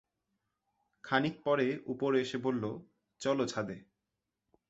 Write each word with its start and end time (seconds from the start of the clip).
খানিক 1.03 1.35
পরে 1.43 1.67
উপরে 1.85 2.17
এসে 2.21 2.37
বললে, 2.37 2.71
চলো 3.21 3.43
ছাদে। 3.45 3.77